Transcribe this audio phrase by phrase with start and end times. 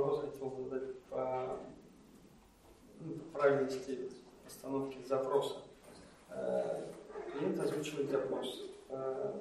[0.00, 1.58] вопрос хотел задать по,
[3.00, 4.10] ну, правильности
[4.44, 5.56] постановки запроса.
[6.30, 6.84] Э,
[7.32, 8.64] клиент озвучивает запрос.
[8.88, 9.40] Э,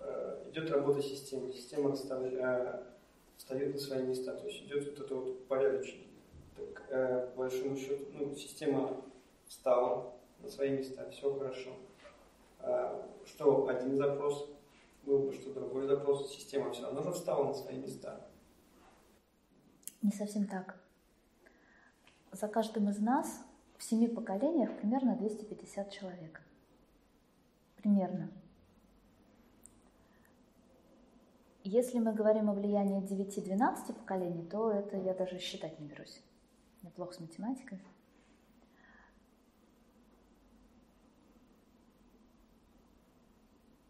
[0.00, 1.52] э, идет работа системы.
[1.52, 4.34] Система встает на свои места.
[4.34, 6.04] То есть идет вот это вот порядочно.
[6.56, 9.00] Так, по большому счету, ну, система
[9.46, 11.70] встала на свои места, все хорошо.
[13.24, 14.50] Что один запрос
[15.04, 18.28] был бы, что другой запрос, система все равно же встала на свои места.
[20.02, 20.78] Не совсем так.
[22.32, 23.42] За каждым из нас
[23.76, 26.40] в семи поколениях примерно 250 человек.
[27.76, 28.30] Примерно.
[31.64, 36.22] Если мы говорим о влиянии 9-12 поколений, то это я даже считать не берусь.
[36.82, 37.78] Я плохо с математикой.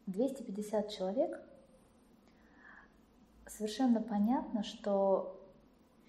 [0.06, 1.38] Двести пятьдесят человек.
[3.46, 5.37] Совершенно понятно, что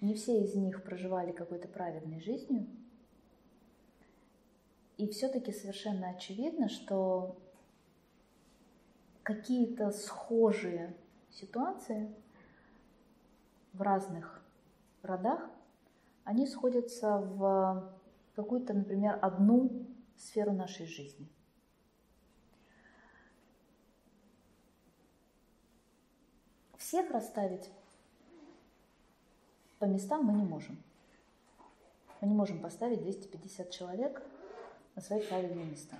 [0.00, 2.66] не все из них проживали какой-то праведной жизнью.
[4.96, 7.38] И все-таки совершенно очевидно, что
[9.22, 10.96] какие-то схожие
[11.30, 12.14] ситуации
[13.72, 14.42] в разных
[15.02, 15.48] родах,
[16.24, 17.98] они сходятся в
[18.34, 19.86] какую-то, например, одну
[20.16, 21.28] сферу нашей жизни.
[26.76, 27.70] Всех расставить
[29.80, 30.76] по местам мы не можем.
[32.20, 34.22] Мы не можем поставить 250 человек
[34.94, 35.96] на свои правильные места.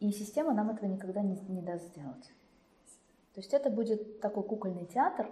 [0.00, 2.32] И система нам этого никогда не, не даст сделать.
[3.32, 5.30] То есть это будет такой кукольный театр,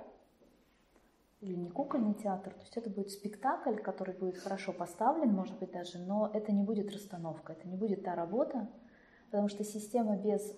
[1.40, 5.72] или не кукольный театр, то есть это будет спектакль, который будет хорошо поставлен, может быть
[5.72, 8.70] даже, но это не будет расстановка, это не будет та работа,
[9.30, 10.54] потому что система без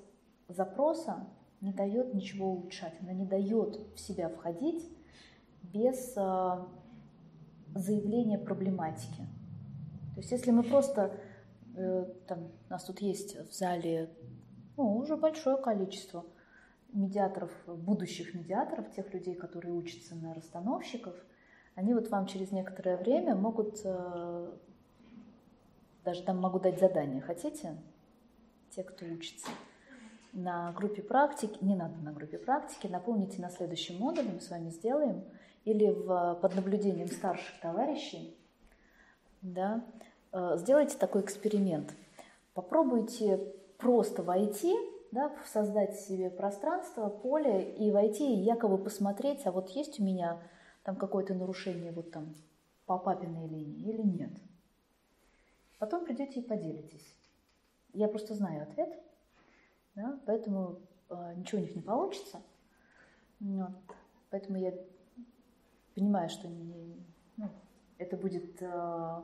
[0.48, 1.26] запроса
[1.62, 4.86] не дает ничего улучшать, она не дает в себя входить
[5.74, 6.68] без а,
[7.74, 9.26] заявления проблематики.
[10.14, 11.18] То есть если мы просто,
[11.76, 14.08] э, там, у нас тут есть в зале
[14.76, 16.24] ну, уже большое количество
[16.92, 21.16] медиаторов, будущих медиаторов, тех людей, которые учатся на расстановщиков,
[21.74, 24.52] они вот вам через некоторое время могут, э,
[26.04, 27.76] даже там могу дать задание, хотите?
[28.70, 29.48] Те, кто учится.
[30.34, 34.68] На группе практики, не надо на группе практики, наполните на следующем модуле, мы с вами
[34.68, 35.24] сделаем–
[35.64, 38.36] или в, под наблюдением старших товарищей,
[39.42, 39.84] да,
[40.32, 41.94] э, сделайте такой эксперимент.
[42.52, 43.38] Попробуйте
[43.78, 44.74] просто войти,
[45.10, 50.40] да, создать себе пространство, поле и войти и якобы посмотреть, а вот есть у меня
[50.82, 52.34] там какое-то нарушение вот там
[52.86, 54.32] по папиной линии или нет.
[55.78, 57.16] Потом придете и поделитесь.
[57.92, 58.92] Я просто знаю ответ,
[59.94, 62.40] да, поэтому э, ничего у них не получится.
[63.40, 63.70] Вот.
[64.30, 64.74] Поэтому я
[65.94, 66.96] понимаю, что не,
[67.36, 67.48] ну,
[67.98, 69.22] это будет э,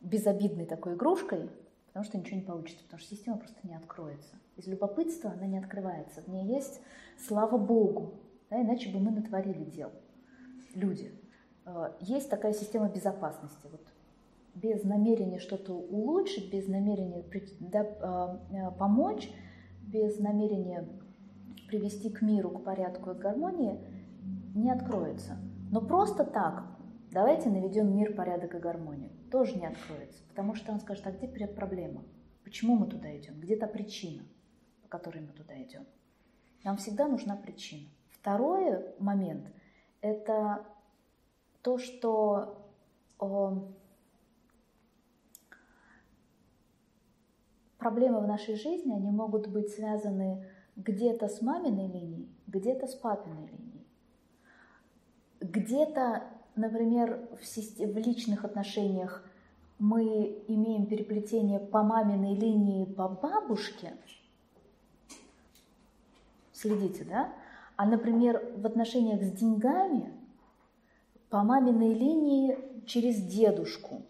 [0.00, 1.50] безобидной такой игрушкой,
[1.88, 4.36] потому что ничего не получится, потому что система просто не откроется.
[4.56, 6.22] Из любопытства она не открывается.
[6.22, 6.80] В ней есть
[7.18, 8.14] слава Богу,
[8.50, 9.92] да, иначе бы мы натворили дел.
[10.74, 11.12] Люди.
[11.66, 13.66] Э, есть такая система безопасности.
[13.70, 13.82] Вот
[14.54, 17.24] без намерения что-то улучшить, без намерения
[17.60, 19.30] да, помочь,
[19.90, 20.86] без намерения
[21.68, 23.80] привести к миру, к порядку и к гармонии,
[24.54, 25.36] не откроется.
[25.70, 26.64] Но просто так,
[27.10, 30.22] давайте наведем мир, порядок и гармонию, тоже не откроется.
[30.28, 32.04] Потому что он скажет, а где проблема?
[32.44, 33.40] Почему мы туда идем?
[33.40, 34.22] Где та причина,
[34.82, 35.84] по которой мы туда идем?
[36.64, 37.88] Нам всегда нужна причина.
[38.10, 39.46] Второй момент–
[40.00, 40.66] это
[41.62, 42.72] то, что
[47.78, 50.44] проблемы в нашей жизни, они могут быть связаны
[50.76, 53.86] где-то с маминой линией, где-то с папиной линией.
[55.40, 56.24] Где-то,
[56.56, 59.24] например, в, в личных отношениях
[59.78, 63.94] мы имеем переплетение по маминой линии по бабушке.
[66.52, 67.32] Следите, да?
[67.76, 70.12] А, например, в отношениях с деньгами
[71.30, 74.02] по маминой линии через дедушку.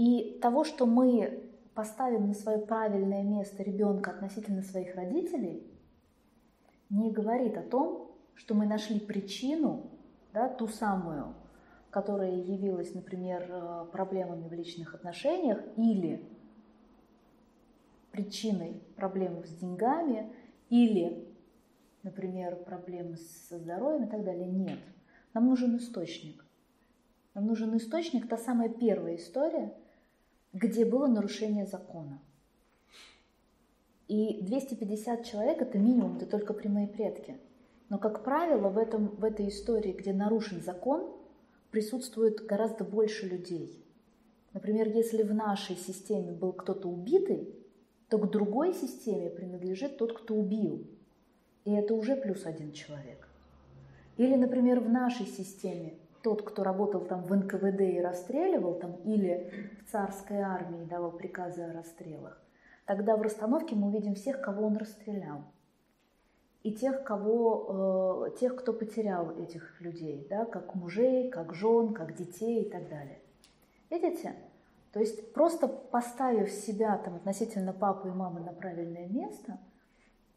[0.00, 1.42] И того, что мы
[1.74, 5.70] поставим на свое правильное место ребенка относительно своих родителей,
[6.88, 9.90] не говорит о том, что мы нашли причину,
[10.32, 11.34] да, ту самую,
[11.90, 16.26] которая явилась, например, э, проблемами в личных отношениях или
[18.10, 20.32] причиной проблем с деньгами
[20.70, 21.28] или,
[22.04, 24.46] например, проблем со здоровьем и так далее.
[24.46, 24.78] Нет.
[25.34, 26.42] Нам нужен источник.
[27.34, 29.74] Нам нужен источник, та самая первая история,
[30.52, 32.20] где было нарушение закона.
[34.08, 37.36] И 250 человек– это минимум, это только прямые предки–
[37.90, 41.12] Но, как правило, в, этом, в этой истории, где нарушен закон,
[41.72, 43.84] присутствует гораздо больше людей.
[44.52, 47.52] Например, если в нашей системе был кто-то убитый,
[48.08, 50.86] то к другой системе принадлежит тот, кто убил.
[51.64, 53.28] И это уже плюс один человек.
[54.16, 59.70] Или, например, в нашей системе тот, кто работал там в НКВД и расстреливал там, или
[59.80, 62.40] в царской армии давал приказы о расстрелах,
[62.86, 65.44] тогда в расстановке мы увидим всех, кого он расстрелял.
[66.62, 72.14] И тех, кого, э, тех, кто потерял этих людей, да, как мужей, как жен, как
[72.14, 73.18] детей и так далее.
[73.88, 74.34] Видите?
[74.92, 79.58] То есть просто поставив себя там относительно папы и мамы на правильное место,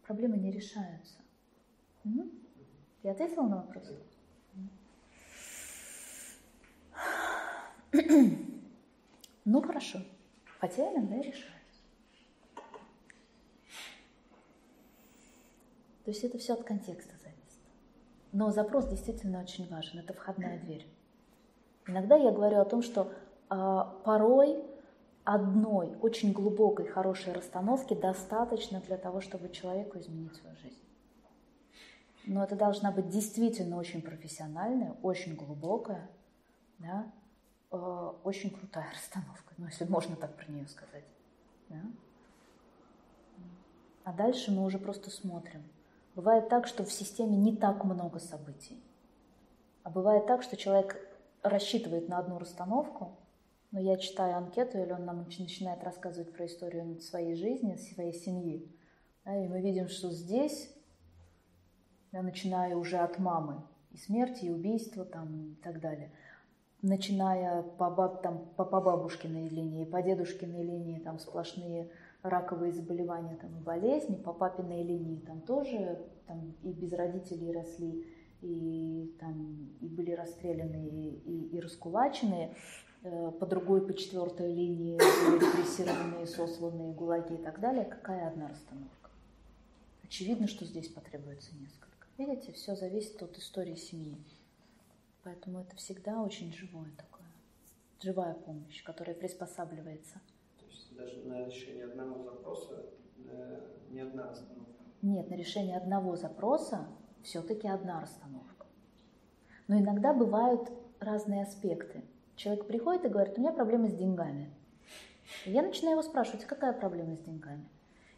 [0.06, 1.18] проблемы не решаются.
[2.06, 2.30] Угу.
[3.04, 3.92] Я ответила на вопрос?
[9.46, 10.00] Ну хорошо.
[10.60, 11.52] Хотя иногда решаю.
[16.06, 17.60] То есть это все от контекста зависит.
[18.32, 20.00] Но запрос действительно очень важен.
[20.00, 20.88] Это входная дверь.
[21.88, 23.12] Иногда я говорю о том, что
[23.50, 24.64] э, порой
[25.24, 30.82] одной очень глубокой, хорошей расстановки достаточно для того, чтобы человеку изменить свою жизнь.
[32.26, 36.10] Но это должна быть действительно очень профессиональная, очень глубокая,
[36.80, 37.12] да,
[38.24, 41.04] очень крутая расстановка, ну, если можно так про нее сказать.
[41.70, 41.82] Да?
[44.04, 45.64] А дальше мы уже просто смотрим.
[46.16, 48.84] Бывает так, что в системе не так много событий.
[49.84, 50.98] А бывает так, что человек
[51.42, 53.18] рассчитывает на одну расстановку,
[53.72, 58.72] но я читаю анкету, или он нам начинает рассказывать про историю своей жизни, своей семьи,
[59.26, 60.70] да, и мы видим, что здесь,
[62.12, 66.12] я начинаю уже от мамы, и смерти, и убийства там, и так далее,
[66.84, 71.90] начиная по, баб, там, по, по бабушкиной линии, по дедушкиной линии, там сплошные
[72.22, 78.06] раковые заболевания там, болезни, по папиной линии там тоже там, и без родителей росли,
[78.42, 82.56] и, там, и были расстреляны, и, и, и раскулачены,
[83.04, 87.86] э, по другой, по четвертой линии были репрессированные, сосланные, гулаги и так далее.
[87.86, 89.10] Какая одна расстановка?
[90.04, 92.08] Очевидно, что здесь потребуется несколько.
[92.18, 94.18] Видите, все зависит от истории семьи.
[95.24, 97.28] Поэтому это всегда очень живое такое,
[98.02, 100.22] живая помощь, которая приспосабливается–
[100.96, 102.86] даже на решение одного запроса
[103.28, 103.60] э,
[103.90, 104.72] не одна расстановка.
[105.02, 106.88] Нет, на решение одного запроса
[107.24, 108.66] все-таки одна расстановка.
[109.68, 112.04] Но иногда бывают разные аспекты.
[112.36, 114.50] Человек приходит и говорит, у меня проблемы с деньгами.
[115.46, 117.66] И я начинаю его спрашивать, какая проблема с деньгами?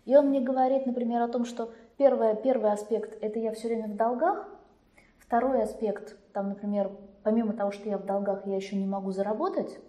[0.05, 3.87] И он мне говорит, например, о том, что первое, первый аспект– это я все время
[3.87, 4.47] в долгах,
[5.27, 6.91] второй аспект, там, например,
[7.23, 9.79] помимо того, что я в долгах, я еще не могу заработать,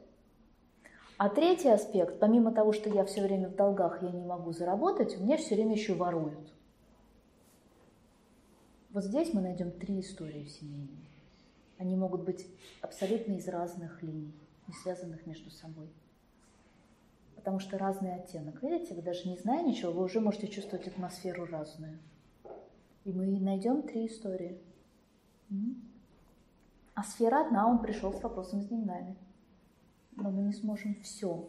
[1.18, 5.18] а третий аспект, помимо того, что я все время в долгах, я не могу заработать,
[5.18, 6.52] у меня все время еще воруют.
[8.90, 11.08] Вот здесь мы найдем три истории в семейной.
[11.78, 12.46] Они могут быть
[12.80, 14.34] абсолютно из разных линий,
[14.66, 15.88] не связанных между собой.
[17.34, 18.62] Потому что разный оттенок.
[18.62, 21.98] Видите, вы даже не зная ничего, вы уже можете чувствовать атмосферу разную.
[23.04, 24.58] И мы найдем три истории.
[26.94, 29.16] А сфера одна, он пришел с вопросом с деньгами
[30.16, 31.48] но мы не сможем все.